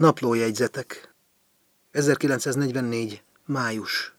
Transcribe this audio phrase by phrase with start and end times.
[0.00, 1.14] Naplójegyzetek
[1.90, 3.22] 1944.
[3.44, 4.14] Május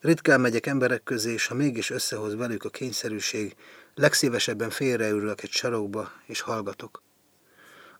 [0.00, 3.56] Ritkán megyek emberek közé, és ha mégis összehoz velük a kényszerűség,
[3.94, 7.02] legszívesebben félreülök egy sarokba, és hallgatok.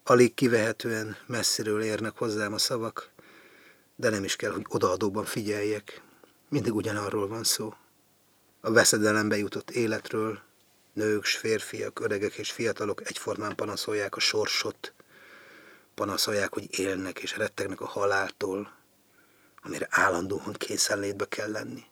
[0.04, 3.10] Alig kivehetően messziről érnek hozzám a szavak,
[3.96, 6.02] de nem is kell, hogy odaadóban figyeljek.
[6.48, 7.74] Mindig ugyanarról van szó.
[8.60, 10.40] A veszedelembe jutott életről,
[10.92, 14.94] nők, férfiak, öregek és fiatalok egyformán panaszolják a sorsot,
[16.00, 18.72] panaszolják, hogy élnek és rettegnek a haláltól,
[19.62, 21.84] amire állandóan készenlétbe kell lenni.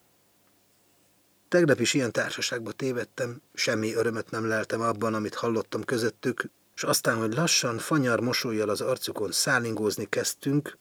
[1.47, 6.43] Tegnap is ilyen társaságba tévedtem, semmi örömet nem leltem abban, amit hallottam közöttük,
[6.75, 10.77] és aztán, hogy lassan, fanyar mosolyjal az arcukon szállingózni kezdtünk,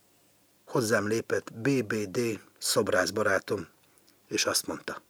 [0.66, 3.68] hozzám lépett BBD szobrászbarátom,
[4.28, 5.02] és azt mondta.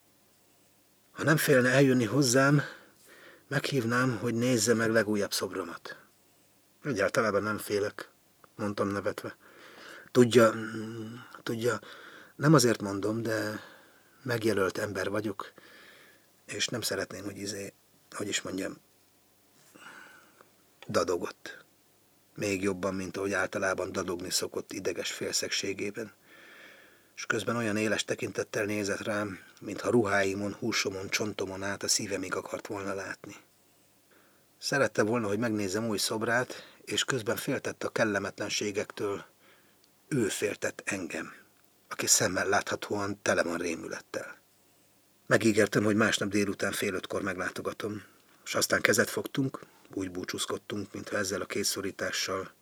[1.12, 2.62] Ha nem félne eljönni hozzám,
[3.48, 6.07] meghívnám, hogy nézze meg legújabb szobromat.
[6.84, 8.10] Egyáltalában nem félek,
[8.56, 9.36] mondtam nevetve.
[10.12, 10.54] Tudja,
[11.42, 11.80] tudja,
[12.36, 13.60] nem azért mondom, de
[14.22, 15.52] megjelölt ember vagyok,
[16.46, 17.72] és nem szeretném, hogy izé,
[18.10, 18.76] hogy is mondjam,
[20.88, 21.64] dadogott.
[22.34, 26.12] Még jobban, mint ahogy általában dadogni szokott ideges félszegségében.
[27.16, 32.66] És közben olyan éles tekintettel nézett rám, mintha ruháimon, húsomon, csontomon át a szívemig akart
[32.66, 33.36] volna látni.
[34.58, 39.24] Szerette volna, hogy megnézzem új szobrát, és közben féltett a kellemetlenségektől.
[40.08, 41.32] Ő féltett engem,
[41.88, 44.38] aki szemmel láthatóan tele van rémülettel.
[45.26, 48.02] Megígértem, hogy másnap délután fél ötkor meglátogatom,
[48.44, 49.60] és aztán kezet fogtunk,
[49.94, 52.52] úgy búcsúzkodtunk, mintha ezzel a készszorítással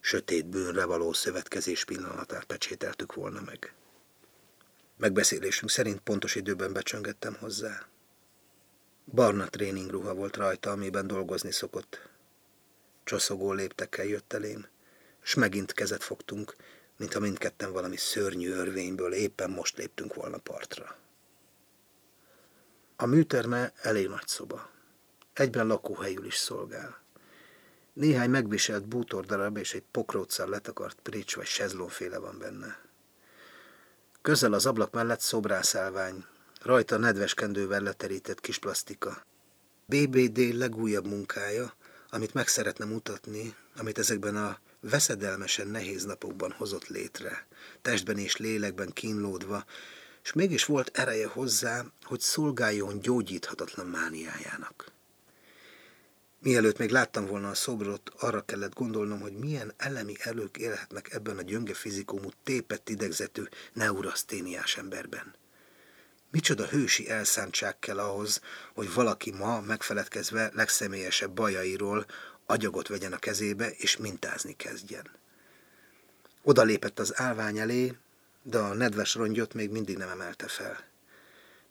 [0.00, 3.74] sötét bűnre való szövetkezés pillanatát pecsételtük volna meg.
[4.96, 7.86] Megbeszélésünk szerint pontos időben becsöngettem hozzá.
[9.04, 12.08] Barna tréningruha volt rajta, amiben dolgozni szokott.
[13.04, 14.66] Csoszogó léptekkel jött elém,
[15.22, 16.56] és megint kezet fogtunk,
[16.96, 20.96] mintha mindketten valami szörnyű örvényből éppen most léptünk volna partra.
[22.96, 24.70] A műterme elég nagy szoba.
[25.32, 27.02] Egyben lakóhelyül is szolgál.
[27.92, 32.78] Néhány megviselt bútordarab és egy pokróccal letakart prics vagy sezlónféle van benne.
[34.22, 36.24] Közel az ablak mellett szobrászálvány,
[36.64, 39.22] rajta nedves kendővel leterített kis plastika.
[39.86, 41.74] BBD legújabb munkája,
[42.08, 47.46] amit meg szeretne mutatni, amit ezekben a veszedelmesen nehéz napokban hozott létre,
[47.82, 49.64] testben és lélekben kínlódva,
[50.22, 54.92] és mégis volt ereje hozzá, hogy szolgáljon gyógyíthatatlan mániájának.
[56.38, 61.38] Mielőtt még láttam volna a szobrot, arra kellett gondolnom, hogy milyen elemi elők élhetnek ebben
[61.38, 63.42] a gyönge fizikumú, tépett idegzetű,
[63.72, 65.34] neuraszténiás emberben.
[66.34, 68.40] Micsoda hősi elszántság kell ahhoz,
[68.74, 72.06] hogy valaki ma megfeledkezve legszemélyesebb bajairól
[72.46, 75.10] agyagot vegyen a kezébe és mintázni kezdjen.
[76.42, 77.96] Oda lépett az állvány elé,
[78.42, 80.84] de a nedves rongyot még mindig nem emelte fel.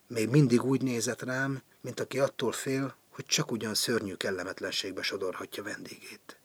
[0.07, 5.63] Még mindig úgy nézett rám, mint aki attól fél, hogy csak ugyan szörnyű kellemetlenségbe sodorhatja
[5.63, 6.37] vendégét.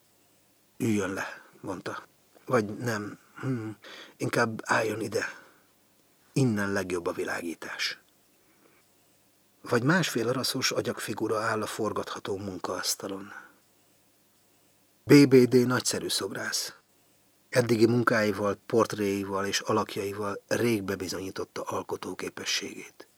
[0.77, 2.07] Üljön le, mondta.
[2.47, 3.69] Vagy nem, hm,
[4.17, 5.25] inkább álljon ide.
[6.33, 7.99] Innen legjobb a világítás.
[9.63, 13.33] Vagy másfél araszos agyagfigura áll a forgatható munkaasztalon.
[15.05, 16.75] BBD nagyszerű szobrász.
[17.49, 23.09] Eddigi munkáival, portréival és alakjaival rég bebizonyította alkotóképességét.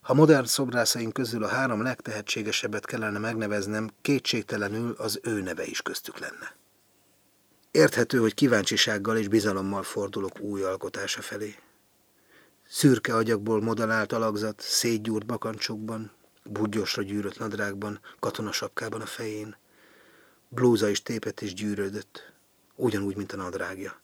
[0.00, 6.18] Ha modern szobrászaink közül a három legtehetségesebbet kellene megneveznem, kétségtelenül az ő neve is köztük
[6.18, 6.56] lenne.
[7.70, 11.54] Érthető, hogy kíváncsisággal és bizalommal fordulok új alkotása felé.
[12.70, 16.10] Szürke agyakból modellált alakzat, szétgyúrt bakancsokban,
[16.44, 19.56] budgyosra gyűrött nadrágban, katonasapkában a fején.
[20.48, 22.32] Blúza is tépet és gyűrődött,
[22.74, 24.00] ugyanúgy, mint a nadrágja.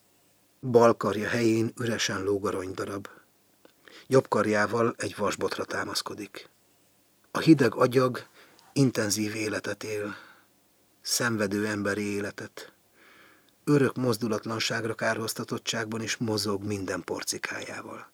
[0.60, 3.08] Bal karja helyén üresen lóg darab.
[4.06, 6.48] Jobb karjával egy vasbotra támaszkodik.
[7.30, 8.26] A hideg agyag
[8.72, 10.14] intenzív életet él,
[11.00, 12.72] szenvedő emberi életet.
[13.64, 18.12] Örök mozdulatlanságra kárhoztatottságban is mozog minden porcikájával.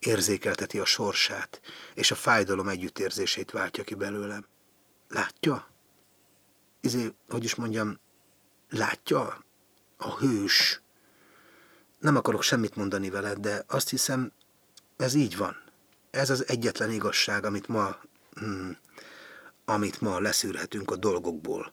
[0.00, 1.60] Érzékelteti a sorsát,
[1.94, 4.46] és a fájdalom együttérzését váltja ki belőlem.
[5.08, 5.68] Látja?
[6.80, 8.00] Izé, hogy is mondjam,
[8.68, 9.44] látja?
[9.96, 10.80] A hős.
[11.98, 14.32] Nem akarok semmit mondani veled, de azt hiszem,
[14.96, 15.62] ez így van.
[16.10, 17.96] Ez az egyetlen igazság, amit ma,
[18.34, 18.78] hmm,
[19.64, 21.72] amit ma leszűrhetünk a dolgokból.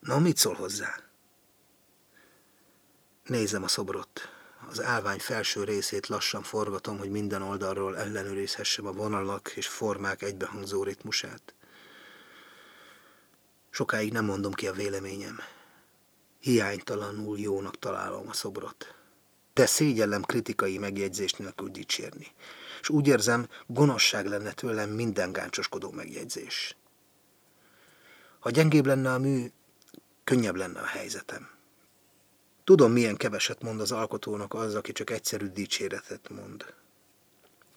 [0.00, 0.96] Na, mit szól hozzá?
[3.24, 4.33] Nézem a szobrot.
[4.68, 10.82] Az állvány felső részét lassan forgatom, hogy minden oldalról ellenőrizhessem a vonalak és formák egybehangzó
[10.82, 11.54] ritmusát.
[13.70, 15.40] Sokáig nem mondom ki a véleményem.
[16.40, 18.94] hiánytalanul jónak találom a szobrot.
[19.52, 22.26] De szégyellem kritikai megjegyzést nélkül dicsérni.
[22.80, 26.76] És úgy érzem, gonoszság lenne tőlem minden gáncsoskodó megjegyzés.
[28.38, 29.50] Ha gyengébb lenne a mű,
[30.24, 31.53] könnyebb lenne a helyzetem.
[32.64, 36.64] Tudom, milyen keveset mond az alkotónak az, aki csak egyszerű dicséretet mond.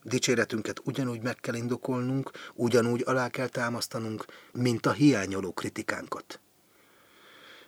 [0.03, 6.39] Dicséretünket ugyanúgy meg kell indokolnunk, ugyanúgy alá kell támasztanunk, mint a hiányoló kritikánkat.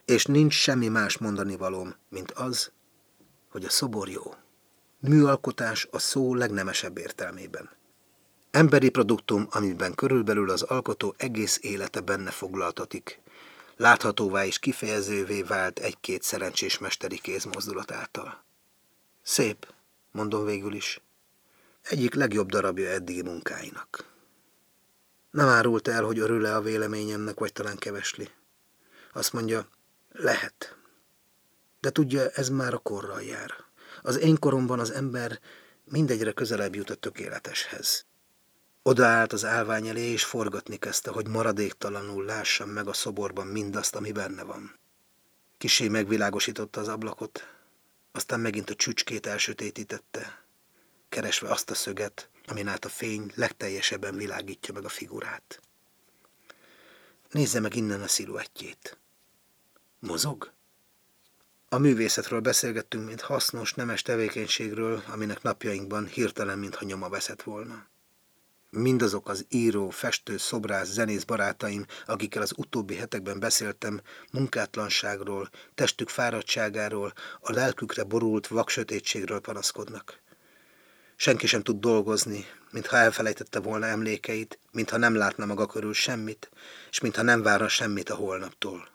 [0.06, 2.71] És nincs semmi más mondani valóm, mint az,
[3.50, 4.33] hogy a szobor jó.
[5.00, 7.69] Műalkotás a szó legnemesebb értelmében.
[8.51, 13.21] Emberi produktum, amiben körülbelül az alkotó egész élete benne foglaltatik,
[13.79, 18.43] láthatóvá és kifejezővé vált egy-két szerencsés mesteri kézmozdulat által.
[19.21, 19.73] Szép,
[20.11, 21.01] mondom végül is.
[21.81, 24.03] Egyik legjobb darabja eddigi munkáinak.
[25.31, 28.29] Nem árult el, hogy örül-e a véleményemnek, vagy talán kevesli.
[29.13, 29.67] Azt mondja,
[30.11, 30.77] lehet.
[31.79, 33.53] De tudja, ez már a korral jár.
[34.01, 35.39] Az én koromban az ember
[35.83, 38.05] mindegyre közelebb jut a tökéleteshez.
[38.81, 44.11] Odaállt az állvány elé, és forgatni kezdte, hogy maradéktalanul lássam meg a szoborban mindazt, ami
[44.11, 44.79] benne van.
[45.57, 47.47] Kisé megvilágosította az ablakot,
[48.11, 50.43] aztán megint a csücskét elsötétítette,
[51.09, 55.61] keresve azt a szöget, amin át a fény legteljesebben világítja meg a figurát.
[57.31, 58.97] Nézze meg innen a sziluettjét.
[59.99, 60.51] Mozog?
[61.69, 67.87] A művészetről beszélgettünk, mint hasznos, nemes tevékenységről, aminek napjainkban hirtelen, mintha nyoma veszett volna.
[68.71, 74.01] Mindazok az író, festő, szobrász, zenész barátaim, akikkel az utóbbi hetekben beszéltem,
[74.31, 80.19] munkátlanságról, testük fáradtságáról, a lelkükre borult vaksötétségről panaszkodnak.
[81.16, 86.50] Senki sem tud dolgozni, mintha elfelejtette volna emlékeit, mintha nem látna maga körül semmit,
[86.89, 88.88] és mintha nem várna semmit a holnaptól.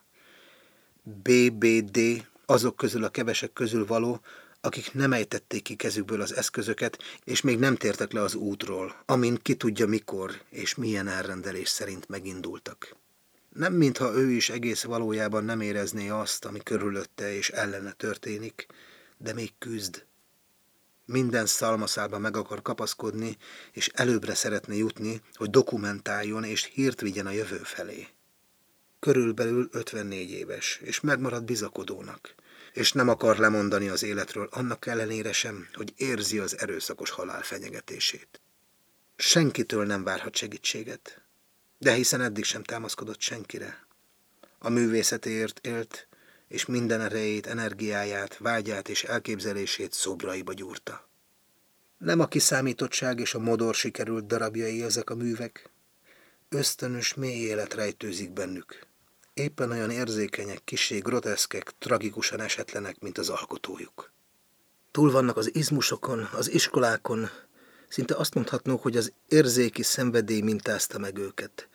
[1.03, 4.21] BBD azok közül a kevesek közül való,
[4.65, 9.39] akik nem ejtették ki kezükből az eszközöket, és még nem tértek le az útról, amin
[9.43, 12.97] ki tudja mikor és milyen elrendelés szerint megindultak.
[13.49, 18.67] Nem mintha ő is egész valójában nem érezné azt, ami körülötte és ellene történik,
[19.17, 20.05] de még küzd.
[21.05, 23.37] Minden szalmaszálba meg akar kapaszkodni,
[23.73, 28.07] és előbbre szeretne jutni, hogy dokumentáljon és hírt vigyen a jövő felé.
[29.01, 32.35] Körülbelül 54 éves, és megmarad bizakodónak
[32.75, 38.41] és nem akar lemondani az életről, annak ellenére sem, hogy érzi az erőszakos halál fenyegetését.
[39.17, 41.23] Senkitől nem várhat segítséget,
[41.79, 43.87] de hiszen eddig sem támaszkodott senkire.
[44.59, 46.09] A művészetért élt,
[46.49, 51.09] és minden erejét, energiáját, vágyát és elképzelését szobraiba gyúrta.
[51.99, 55.71] Nem a kiszámítottság és a modor sikerült darabjai ezek a művek,
[56.49, 58.87] ösztönös mély élet rejtőzik bennük,
[59.35, 64.13] éppen olyan érzékenyek, kisé groteszkek, tragikusan esetlenek, mint az alkotójuk.
[64.91, 67.29] Túl vannak az izmusokon, az iskolákon,
[67.89, 71.69] szinte azt mondhatnók, hogy az érzéki szenvedély mintázta meg őket.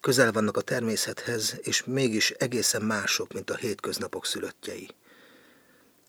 [0.00, 4.90] Közel vannak a természethez, és mégis egészen mások, mint a hétköznapok szülöttjei.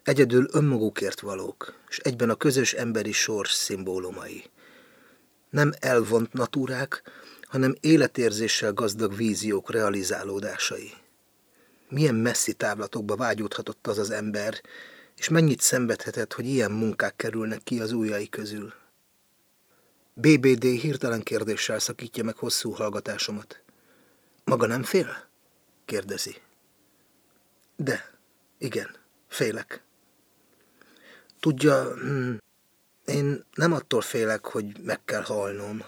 [0.04, 4.44] Egyedül önmagukért valók, és egyben a közös emberi sors szimbólumai.
[5.50, 7.02] Nem elvont natúrák,
[7.48, 10.94] hanem életérzéssel gazdag víziók realizálódásai.
[11.90, 14.62] Milyen messzi távlatokba vágyódhatott az az ember,
[15.18, 18.74] és mennyit szenvedhetett, hogy ilyen munkák kerülnek ki az ujjai közül.
[20.14, 23.62] BBD hirtelen kérdéssel szakítja meg hosszú hallgatásomat.
[24.44, 25.26] Maga nem fél?
[25.86, 26.36] kérdezi.
[27.76, 28.14] De,
[28.58, 28.96] igen,
[29.28, 29.82] félek.
[31.40, 32.36] Tudja, hm,
[33.06, 35.84] én nem attól félek, hogy meg kell halnom.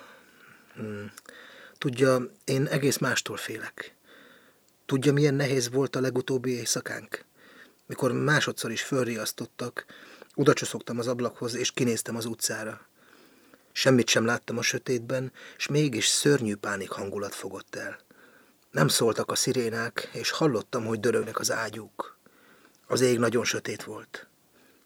[1.80, 3.96] Tudja, én egész mástól félek.
[4.86, 7.26] Tudja, milyen nehéz volt a legutóbbi éjszakánk?
[7.86, 9.86] Mikor másodszor is fölriasztottak,
[10.36, 10.54] oda
[10.86, 12.82] az ablakhoz, és kinéztem az utcára.
[13.72, 18.00] Semmit sem láttam a sötétben, és mégis szörnyű pánik hangulat fogott el.
[18.72, 22.18] Nem szóltak a szirénák, és hallottam, hogy dörögnek az ágyúk.
[22.88, 24.28] Az ég nagyon sötét volt.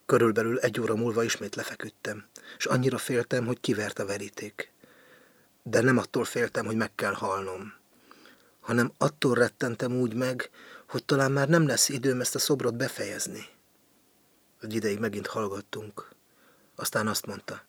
[0.05, 2.25] Körülbelül egy óra múlva ismét lefeküdtem,
[2.57, 4.73] és annyira féltem, hogy kivert a veríték
[5.63, 7.73] de nem attól féltem, hogy meg kell halnom,
[8.59, 10.49] hanem attól rettentem úgy meg,
[10.87, 13.47] hogy talán már nem lesz időm ezt a szobrot befejezni.
[14.61, 16.09] Egy ideig megint hallgattunk.
[16.75, 17.65] Aztán azt mondta.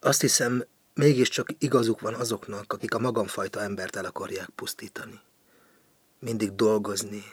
[0.00, 5.20] Azt hiszem, mégiscsak igazuk van azoknak, akik a magamfajta embert el akarják pusztítani.
[6.18, 7.24] Mindig dolgozni,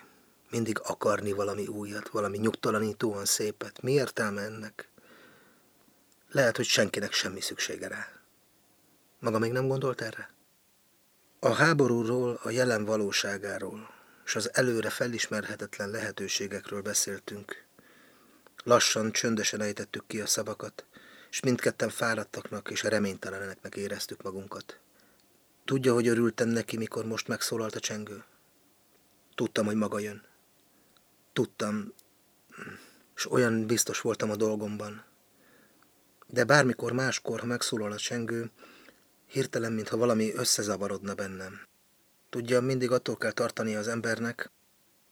[0.49, 3.81] mindig akarni valami újat, valami nyugtalanítóan szépet.
[3.81, 4.89] Mi értelme ennek?
[6.29, 8.20] Lehet, hogy senkinek semmi szüksége rá.
[9.21, 10.29] Maga még nem gondolt erre?
[11.39, 13.89] A háborúról, a jelen valóságáról,
[14.25, 17.65] és az előre felismerhetetlen lehetőségekről beszéltünk.
[18.63, 20.85] Lassan, csöndesen ejtettük ki a szavakat,
[21.29, 24.79] és mindketten fáradtaknak és reményteleneknek éreztük magunkat.
[25.65, 28.23] Tudja, hogy örültem neki, mikor most megszólalt a csengő?
[29.35, 30.23] Tudtam, hogy maga jön.
[31.33, 31.93] Tudtam,
[33.15, 35.03] és olyan biztos voltam a dolgomban.
[36.27, 38.51] De bármikor máskor, ha megszólal a csengő,
[39.31, 41.67] hirtelen, mintha valami összezavarodna bennem.
[42.29, 44.49] Tudja, mindig attól kell tartani az embernek,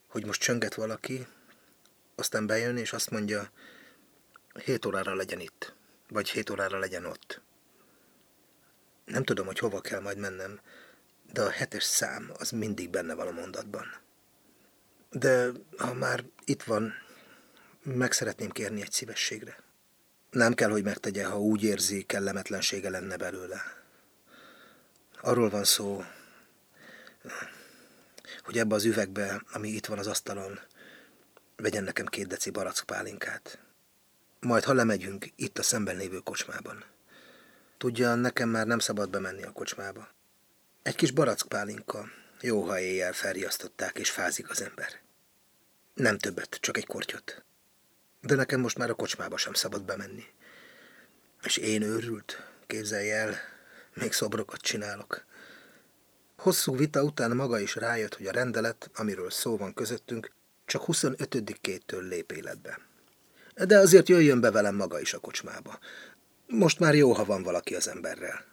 [0.07, 1.27] hogy most csönget valaki,
[2.15, 3.51] aztán bejön és azt mondja,
[4.63, 5.73] hét órára legyen itt,
[6.09, 7.41] vagy hét órára legyen ott.
[9.05, 10.59] Nem tudom, hogy hova kell majd mennem,
[11.33, 13.85] de a hetes szám az mindig benne van a mondatban.
[15.11, 16.93] De ha már itt van,
[17.83, 19.63] meg szeretném kérni egy szívességre.
[20.31, 23.78] Nem kell, hogy megtegye, ha úgy érzi, kellemetlensége lenne belőle.
[25.21, 26.03] Arról van szó,
[28.43, 30.59] hogy ebbe az üvegbe, ami itt van az asztalon,
[31.55, 33.59] vegyen nekem két deci barack pálinkát.
[34.39, 36.83] Majd, ha lemegyünk, itt a szemben lévő kocsmában.
[37.77, 40.09] Tudja, nekem már nem szabad bemenni a kocsmába.
[40.83, 42.05] Egy kis barack pálinka,
[42.41, 44.99] jó, ha éjjel felriasztották és fázik az ember.
[45.93, 47.43] Nem többet, csak egy kortyot.
[48.21, 50.25] De nekem most már a kocsmába sem szabad bemenni.
[51.43, 53.35] És én őrült, képzelj el,
[53.93, 55.25] még szobrokat csinálok.
[56.37, 60.31] Hosszú vita után maga is rájött, hogy a rendelet, amiről szó van közöttünk,
[60.65, 62.79] csak 25-től lép életbe.
[63.65, 65.79] De azért jöjjön be velem maga is a kocsmába.
[66.47, 68.45] Most már jó, ha van valaki az emberrel.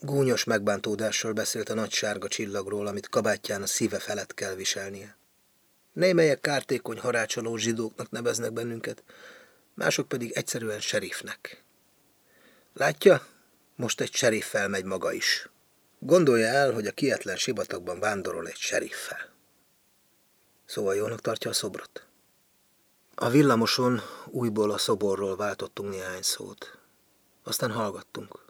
[0.00, 5.16] Gúnyos megbántódással beszélt a nagy sárga csillagról, amit kabátján a szíve felett kell viselnie.
[5.92, 9.02] Némelyek kártékony harácsoló zsidóknak neveznek bennünket,
[9.74, 11.62] mások pedig egyszerűen serifnek.
[12.72, 13.26] Látja,
[13.80, 15.48] most egy seriffel megy maga is.
[15.98, 19.32] Gondolja el, hogy a kietlen sivatagban vándorol egy seriffel.
[20.64, 22.06] Szóval jónak tartja a szobrot.
[23.14, 26.78] A villamoson újból a szoborról váltottunk néhány szót.
[27.42, 28.44] Aztán hallgattunk.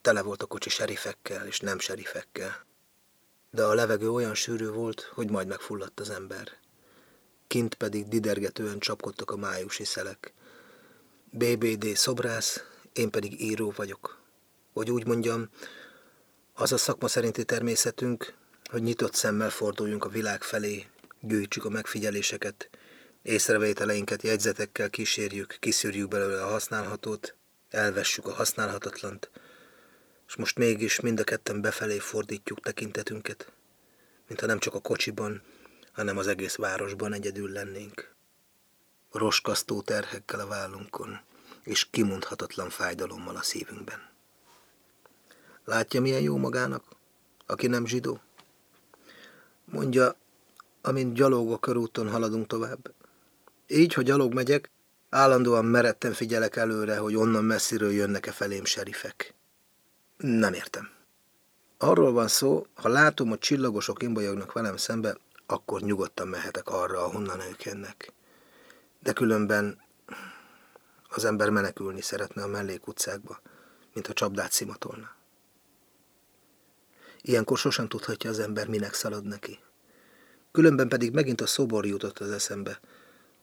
[0.00, 2.68] Tele volt a kocsi serifekkel és nem serifekkel
[3.50, 6.48] de a levegő olyan sűrű volt, hogy majd megfulladt az ember.
[7.46, 10.32] Kint pedig didergetően csapkodtak a májusi szelek.
[11.30, 14.18] BBD szobrász, én pedig író vagyok.
[14.72, 15.48] Hogy úgy mondjam,
[16.52, 18.34] az a szakma szerinti természetünk,
[18.70, 20.86] hogy nyitott szemmel forduljunk a világ felé,
[21.20, 22.70] gyűjtsük a megfigyeléseket,
[23.22, 27.34] észrevételeinket jegyzetekkel kísérjük, kiszűrjük belőle a használhatót,
[27.70, 29.30] elvessük a használhatatlant,
[30.26, 33.52] és most mégis mind a ketten befelé fordítjuk tekintetünket,
[34.28, 35.42] mintha nem csak a kocsiban,
[35.92, 38.14] hanem az egész városban egyedül lennénk.
[39.10, 41.20] Roskasztó terhekkel a vállunkon,
[41.62, 44.08] és kimondhatatlan fájdalommal a szívünkben.
[45.64, 46.84] Látja, milyen jó magának,
[47.46, 48.20] aki nem zsidó?
[49.64, 50.16] Mondja,
[50.82, 52.94] amint gyalog a körúton haladunk tovább.
[53.66, 54.70] Így, hogy gyalog megyek,
[55.10, 59.34] állandóan meretten figyelek előre, hogy onnan messziről jönnek-e felém serifek.
[60.16, 60.90] Nem értem.
[61.78, 67.40] Arról van szó, ha látom, hogy csillagosok imbolyognak velem szembe, akkor nyugodtan mehetek arra, ahonnan
[67.40, 68.12] ők jönnek.
[69.02, 69.80] De különben
[71.10, 73.40] az ember menekülni szeretne a mellékutcákba,
[73.94, 75.10] mint a csapdát szimatolna.
[77.20, 79.58] Ilyenkor sosem tudhatja az ember, minek szalad neki.
[80.52, 82.80] Különben pedig megint a szobor jutott az eszembe,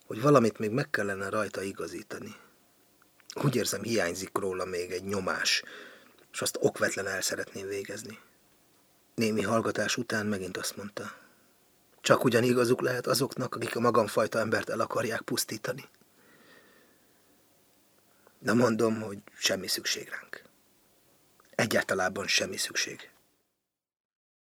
[0.06, 2.36] hogy valamit még meg kellene rajta igazítani.
[3.44, 5.64] Úgy érzem, hiányzik róla még egy nyomás,
[6.32, 8.20] és azt okvetlen el szeretném végezni.
[9.16, 11.12] Némi hallgatás után megint azt mondta.
[12.02, 15.90] Csak ugyan igazuk lehet azoknak, akik a magamfajta embert el akarják pusztítani.
[18.40, 20.44] De mondom, hogy semmi szükség ránk.
[21.56, 23.10] Egyáltalában semmi szükség.